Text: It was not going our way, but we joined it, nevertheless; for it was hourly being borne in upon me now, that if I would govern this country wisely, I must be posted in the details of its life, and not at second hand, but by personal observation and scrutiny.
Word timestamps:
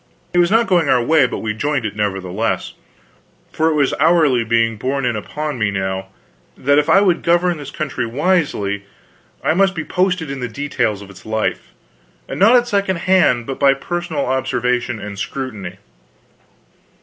It 0.33 0.39
was 0.39 0.49
not 0.49 0.65
going 0.65 0.89
our 0.89 1.03
way, 1.03 1.27
but 1.27 1.43
we 1.43 1.53
joined 1.53 1.85
it, 1.85 1.95
nevertheless; 1.95 2.73
for 3.51 3.67
it 3.69 3.75
was 3.75 3.93
hourly 3.99 4.43
being 4.43 4.75
borne 4.75 5.05
in 5.05 5.15
upon 5.15 5.59
me 5.59 5.69
now, 5.69 6.07
that 6.57 6.79
if 6.79 6.89
I 6.89 7.01
would 7.01 7.21
govern 7.21 7.57
this 7.57 7.69
country 7.69 8.07
wisely, 8.07 8.85
I 9.43 9.53
must 9.53 9.75
be 9.75 9.85
posted 9.85 10.31
in 10.31 10.39
the 10.39 10.47
details 10.47 11.03
of 11.03 11.11
its 11.11 11.23
life, 11.23 11.73
and 12.27 12.39
not 12.39 12.55
at 12.55 12.67
second 12.67 12.95
hand, 13.05 13.45
but 13.45 13.59
by 13.59 13.75
personal 13.75 14.25
observation 14.25 14.99
and 14.99 15.19
scrutiny. 15.19 15.77